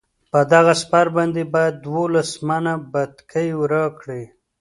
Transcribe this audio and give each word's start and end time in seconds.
په 0.31 0.39
دغه 0.53 0.73
سپر 0.81 1.07
باندې 1.15 1.43
باید 1.53 1.75
دولس 1.89 2.29
منه 2.47 2.73
بتکۍ 2.91 3.49
راکړي. 3.73 4.23